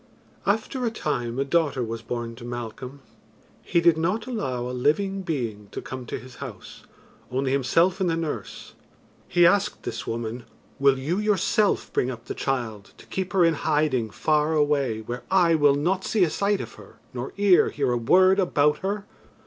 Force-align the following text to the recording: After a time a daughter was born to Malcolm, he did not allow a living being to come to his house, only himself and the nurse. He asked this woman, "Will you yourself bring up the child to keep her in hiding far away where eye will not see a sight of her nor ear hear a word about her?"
After 0.47 0.83
a 0.83 0.89
time 0.89 1.37
a 1.37 1.45
daughter 1.45 1.83
was 1.83 2.01
born 2.01 2.35
to 2.37 2.43
Malcolm, 2.43 3.01
he 3.61 3.79
did 3.79 3.99
not 3.99 4.25
allow 4.25 4.61
a 4.67 4.71
living 4.73 5.21
being 5.21 5.67
to 5.73 5.79
come 5.79 6.07
to 6.07 6.17
his 6.17 6.37
house, 6.37 6.81
only 7.29 7.51
himself 7.51 8.01
and 8.01 8.09
the 8.09 8.15
nurse. 8.17 8.73
He 9.27 9.45
asked 9.45 9.83
this 9.83 10.07
woman, 10.07 10.45
"Will 10.79 10.97
you 10.97 11.19
yourself 11.19 11.93
bring 11.93 12.09
up 12.09 12.25
the 12.25 12.33
child 12.33 12.93
to 12.97 13.05
keep 13.05 13.31
her 13.33 13.45
in 13.45 13.53
hiding 13.53 14.09
far 14.09 14.53
away 14.55 15.01
where 15.01 15.21
eye 15.29 15.53
will 15.53 15.75
not 15.75 16.03
see 16.03 16.23
a 16.23 16.31
sight 16.31 16.61
of 16.61 16.73
her 16.81 16.95
nor 17.13 17.31
ear 17.37 17.69
hear 17.69 17.91
a 17.91 17.95
word 17.97 18.39
about 18.39 18.79
her?" 18.79 19.05